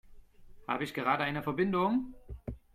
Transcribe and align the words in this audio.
Habe 0.67 0.83
ich 0.83 0.95
gerade 0.95 1.23
eine 1.25 1.43
Verbindung? 1.43 2.15